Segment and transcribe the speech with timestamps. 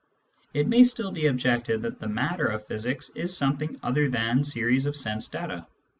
[0.51, 4.87] It may still be objected that the" matter" of physics is something other than series
[4.87, 5.67] of sense data.